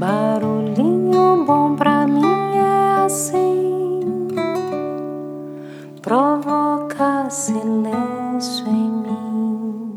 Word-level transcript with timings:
Barulhinho 0.00 1.44
bom 1.44 1.76
pra 1.76 2.06
mim 2.06 2.24
é 2.24 3.04
assim, 3.04 4.00
provoca 6.00 7.28
silêncio 7.28 8.66
em 8.66 8.90
mim. 8.90 9.90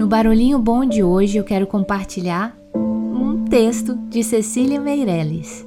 No 0.00 0.08
barulhinho 0.08 0.58
bom 0.58 0.84
de 0.84 1.04
hoje 1.04 1.38
eu 1.38 1.44
quero 1.44 1.68
compartilhar 1.68 2.58
um 2.74 3.44
texto 3.44 3.94
de 4.08 4.24
Cecília 4.24 4.80
Meirelles. 4.80 5.64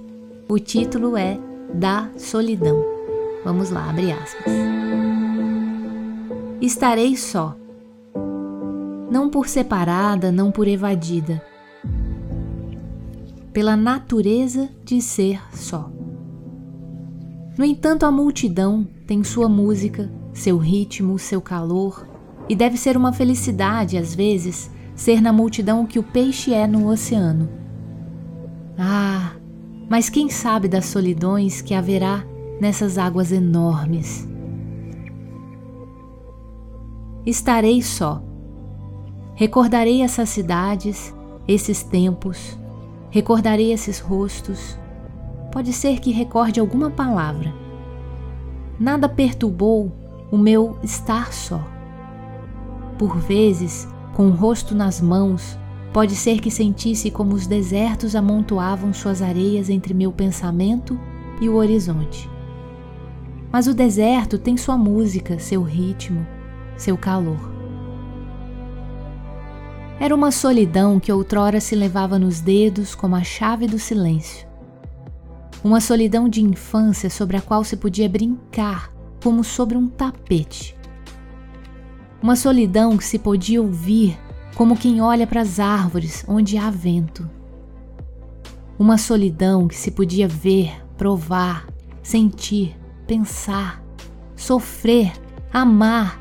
O 0.50 0.60
título 0.60 1.16
é 1.16 1.47
da 1.74 2.10
solidão. 2.18 2.84
Vamos 3.44 3.70
lá, 3.70 3.90
abre 3.90 4.12
aspas. 4.12 4.54
Estarei 6.62 7.16
só. 7.16 7.56
Não 9.10 9.30
por 9.30 9.48
separada, 9.48 10.32
não 10.32 10.52
por 10.52 10.68
evadida. 10.68 11.42
Pela 13.54 13.78
natureza 13.78 14.70
de 14.84 15.02
ser 15.02 15.42
só. 15.54 15.90
No 17.58 17.66
entanto, 17.66 18.06
a 18.06 18.12
multidão 18.12 18.88
tem 19.08 19.24
sua 19.24 19.48
música, 19.48 20.12
seu 20.34 20.58
ritmo, 20.58 21.18
seu 21.18 21.42
calor, 21.42 22.08
e 22.50 22.56
deve 22.56 22.78
ser 22.78 22.96
uma 22.96 23.12
felicidade, 23.12 23.98
às 23.98 24.14
vezes, 24.14 24.70
ser 24.96 25.22
na 25.22 25.34
multidão 25.34 25.84
o 25.84 25.88
que 25.88 26.00
o 26.00 26.04
peixe 26.04 26.54
é 26.54 26.68
no 26.68 26.88
oceano. 26.88 27.50
Ah, 28.78 29.34
mas 29.90 30.10
quem 30.10 30.30
sabe 30.30 30.68
das 30.68 30.86
solidões 30.86 31.62
que 31.62 31.74
haverá 31.74 32.26
nessas 32.60 32.98
águas 32.98 33.32
enormes? 33.32 34.28
Estarei 37.26 37.82
só. 37.82 38.22
Recordarei 39.36 40.02
essas 40.02 40.30
cidades, 40.30 41.14
esses 41.48 41.84
tempos, 41.84 42.58
recordarei 43.10 43.72
esses 43.72 44.00
rostos. 44.00 44.78
Pode 45.52 45.72
ser 45.72 46.00
que 46.00 46.12
recorde 46.12 46.60
alguma 46.60 46.90
palavra. 46.90 47.54
Nada 48.80 49.08
perturbou 49.08 49.92
o 50.32 50.38
meu 50.38 50.78
estar 50.84 51.32
só. 51.32 51.62
Por 52.98 53.18
vezes, 53.18 53.88
com 54.16 54.28
o 54.28 54.32
rosto 54.32 54.76
nas 54.76 55.00
mãos, 55.00 55.58
Pode 55.98 56.16
ser 56.16 56.40
que 56.40 56.52
sentisse 56.52 57.10
como 57.10 57.34
os 57.34 57.48
desertos 57.48 58.16
amontoavam 58.16 58.94
suas 58.94 59.20
areias 59.20 59.68
entre 59.68 59.96
meu 59.96 60.12
pensamento 60.12 60.96
e 61.42 61.50
o 61.50 61.56
horizonte. 61.56 62.30
Mas 63.52 63.66
o 63.66 63.74
deserto 63.74 64.38
tem 64.38 64.56
sua 64.58 64.78
música, 64.78 65.40
seu 65.40 65.64
ritmo, 65.64 66.24
seu 66.78 66.96
calor. 66.96 67.40
Era 70.00 70.14
uma 70.14 70.30
solidão 70.30 71.00
que 71.00 71.12
outrora 71.12 71.60
se 71.60 71.74
levava 71.74 72.20
nos 72.20 72.42
dedos 72.42 72.94
como 72.94 73.16
a 73.16 73.24
chave 73.24 73.66
do 73.66 73.80
silêncio. 73.80 74.48
Uma 75.64 75.82
solidão 75.82 76.30
de 76.30 76.44
infância 76.44 77.10
sobre 77.10 77.38
a 77.38 77.42
qual 77.42 77.64
se 77.64 77.76
podia 77.76 78.08
brincar 78.08 78.94
como 79.24 79.44
sobre 79.44 79.76
um 79.76 79.88
tapete. 79.88 80.78
Uma 82.22 82.36
solidão 82.36 82.96
que 82.96 83.04
se 83.04 83.18
podia 83.18 83.60
ouvir 83.60 84.27
como 84.56 84.78
quem 84.78 85.02
olha 85.02 85.28
para 85.28 85.42
as 85.42 85.60
árvores 85.60 86.26
onde 86.28 86.58
há 86.58 86.70
vento. 86.70 87.30
Uma 88.80 88.98
solidão 88.98 89.68
que 89.68 89.76
se 89.76 89.92
podia 89.92 90.28
ver, 90.28 90.84
provar, 90.98 91.68
sentir, 92.02 92.76
pensar, 93.06 93.84
sofrer, 94.36 95.12
amar, 95.52 96.20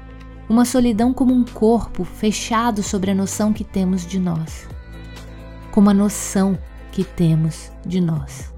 uma 0.49 0.65
solidão 0.65 1.13
como 1.13 1.35
um 1.35 1.45
corpo 1.45 2.05
fechado 2.05 2.83
sobre 2.83 3.11
a 3.11 3.15
noção 3.15 3.53
que 3.53 3.65
temos 3.65 4.07
de 4.07 4.19
nós, 4.19 4.69
como 5.73 5.91
a 5.91 5.95
noção 5.95 6.59
que 6.93 7.05
temos 7.05 7.71
de 7.85 8.01
nós. 8.01 8.53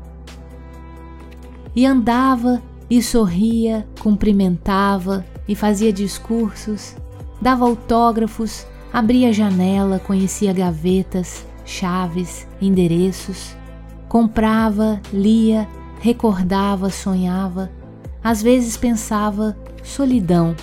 E 1.75 1.87
andava 1.87 2.63
e 2.91 3.03
sorria, 3.03 3.87
cumprimentava 4.01 5.25
e 5.47 5.55
fazia 5.55 5.93
discursos, 5.93 6.97
dava 7.41 7.65
autógrafos 7.65 8.67
Abria 8.93 9.29
a 9.29 9.33
janela, 9.33 9.99
conhecia 9.99 10.53
gavetas, 10.53 11.47
chaves, 11.65 12.47
endereços. 12.61 13.57
Comprava, 14.09 15.01
lia, 15.13 15.69
recordava, 16.01 16.91
sonhava. 16.91 17.71
Às 18.25 18.43
vezes 18.43 18.77
pensava 18.77 19.57
solidão. 19.83 20.57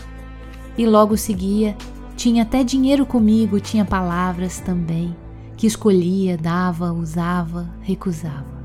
E 0.78 0.86
logo 0.86 1.16
seguia, 1.16 1.78
tinha 2.16 2.44
até 2.44 2.64
dinheiro 2.64 3.06
comigo, 3.06 3.60
tinha 3.60 3.86
palavras 3.86 4.60
também, 4.60 5.16
que 5.56 5.68
escolhia, 5.68 6.38
dava, 6.38 6.92
usava, 6.92 7.70
recusava. 7.82 8.56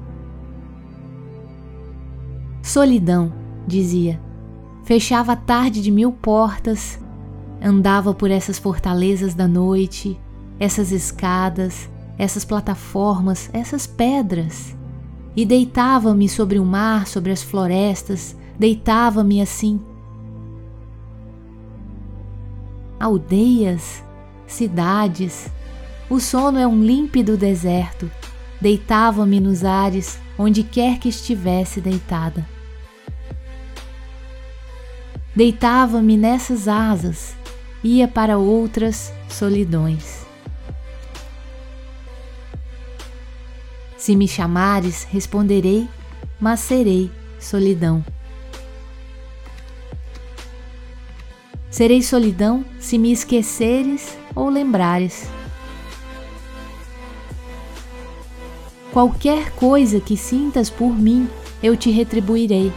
Solidão, 2.63 3.33
dizia. 3.67 4.21
Fechava 4.85 5.33
a 5.33 5.37
tarde 5.37 5.83
de 5.83 5.91
mil 5.91 6.11
portas, 6.11 6.99
andava 7.63 8.15
por 8.15 8.31
essas 8.31 8.59
fortalezas 8.59 9.35
da 9.35 9.47
noite, 9.47 10.19
essas 10.59 10.93
escadas, 10.93 11.89
essas 12.19 12.45
plataformas, 12.45 13.49
essas 13.53 13.87
pedras, 13.87 14.77
e 15.37 15.47
deitava-me 15.47 16.29
sobre 16.29 16.59
o 16.59 16.65
mar, 16.65 17.07
sobre 17.07 17.33
as 17.33 17.43
florestas, 17.43 18.37
deitava-me 18.59 19.41
assim. 19.41 19.81
Aldeias, 22.99 24.03
cidades, 24.47 25.49
o 26.11 26.19
sono 26.19 26.59
é 26.59 26.67
um 26.67 26.83
límpido 26.83 27.37
deserto. 27.37 28.11
Deitava-me 28.61 29.41
nos 29.41 29.65
ares, 29.65 30.19
onde 30.37 30.63
quer 30.63 30.99
que 30.99 31.09
estivesse 31.09 31.81
deitada. 31.81 32.47
Deitava-me 35.35 36.17
nessas 36.17 36.67
asas, 36.67 37.35
ia 37.83 38.07
para 38.07 38.39
outras 38.39 39.13
solidões. 39.29 40.21
Se 43.97 44.17
me 44.17 44.27
chamares, 44.27 45.05
responderei, 45.05 45.89
mas 46.39 46.61
serei 46.61 47.11
solidão. 47.39 48.05
Serei 51.71 52.03
solidão 52.03 52.65
se 52.79 52.99
me 52.99 53.13
esqueceres 53.13 54.17
ou 54.35 54.49
lembrares. 54.49 55.29
Qualquer 58.93 59.53
coisa 59.53 60.01
que 60.01 60.17
sintas 60.17 60.69
por 60.69 60.91
mim, 60.91 61.29
eu 61.63 61.77
te 61.77 61.91
retribuirei, 61.91 62.73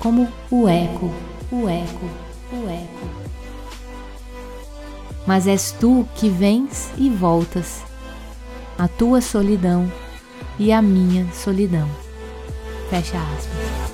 como 0.00 0.26
o 0.50 0.66
eco, 0.66 1.12
o 1.52 1.68
eco, 1.68 2.10
o 2.52 2.68
eco 2.68 3.21
mas 5.26 5.46
és 5.46 5.72
tu 5.72 6.06
que 6.16 6.28
vens 6.28 6.90
e 6.96 7.08
voltas, 7.08 7.82
a 8.78 8.88
tua 8.88 9.20
solidão 9.20 9.90
e 10.58 10.72
a 10.72 10.82
minha 10.82 11.26
solidão. 11.32 11.88
Fecha 12.90 13.18
aspas. 13.18 13.92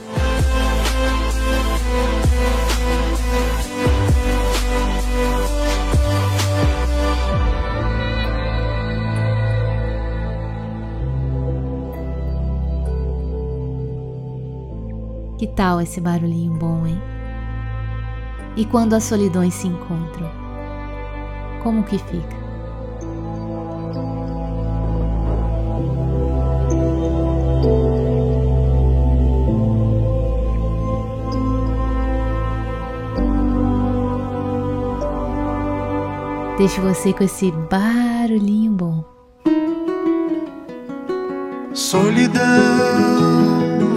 Que 15.38 15.46
tal 15.46 15.80
esse 15.80 16.00
barulhinho 16.00 16.54
bom, 16.54 16.84
hein? 16.84 17.00
E 18.56 18.64
quando 18.64 18.94
as 18.94 19.04
solidões 19.04 19.54
se 19.54 19.68
encontram? 19.68 20.47
Como 21.62 21.82
que 21.82 21.98
fica. 21.98 22.38
Deixo 36.58 36.80
você 36.82 37.12
com 37.12 37.22
esse 37.22 37.52
barulhinho 37.70 38.72
bom. 38.72 39.04
Solidão, 41.72 42.42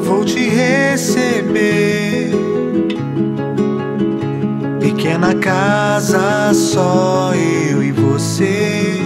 vou 0.03 0.23
te 0.23 0.47
receber 0.47 2.29
pequena 5.01 5.31
é 5.31 5.33
casa, 5.33 6.53
só 6.53 7.33
eu 7.33 7.81
e 7.81 7.91
você, 7.91 9.01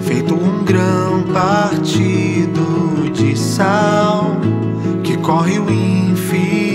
feito 0.00 0.34
um 0.34 0.64
grão 0.64 1.22
partido 1.32 3.08
de 3.12 3.38
sal 3.38 4.40
que 5.04 5.16
corre 5.18 5.60
o 5.60 5.70
infinito. 5.70 6.66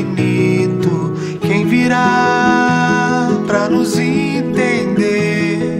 Quem 1.42 1.66
virá 1.66 3.28
pra 3.46 3.68
nos 3.68 4.00
entender 4.00 5.80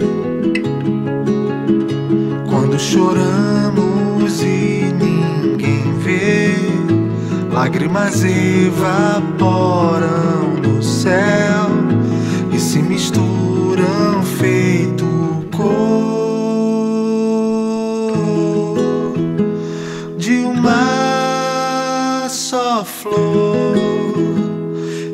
quando 2.50 2.78
choramos 2.78 4.42
e 4.42 4.92
ninguém 4.92 5.94
vê? 6.00 6.54
Lágrimas 7.50 8.22
evaporam 8.22 9.38
no 10.62 10.82
céu 10.82 11.57
se 12.68 12.82
misturam 12.82 14.22
feito 14.38 15.06
cor 15.56 15.72
de 20.18 20.44
uma 20.44 22.28
só 22.28 22.84
flor. 22.84 23.74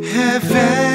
Revela 0.03 0.94